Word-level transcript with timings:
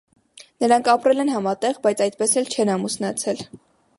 Նրանք 0.63 0.87
ապրել 0.93 1.19
են 1.25 1.29
համատեղ, 1.33 1.77
բայց 1.85 2.03
այդպես 2.05 2.35
էլ 2.41 2.51
չեն 2.57 2.75
ամուսնացել։ 2.79 3.45